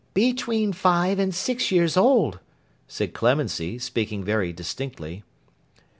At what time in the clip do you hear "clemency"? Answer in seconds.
3.13-3.77